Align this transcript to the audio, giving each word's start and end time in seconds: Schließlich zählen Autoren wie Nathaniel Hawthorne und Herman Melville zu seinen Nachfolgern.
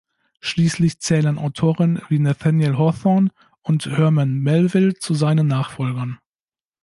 Schließlich 0.39 0.97
zählen 0.99 1.37
Autoren 1.37 2.01
wie 2.09 2.17
Nathaniel 2.17 2.75
Hawthorne 2.75 3.29
und 3.61 3.85
Herman 3.85 4.33
Melville 4.39 4.95
zu 4.95 5.13
seinen 5.13 5.45
Nachfolgern. 5.45 6.17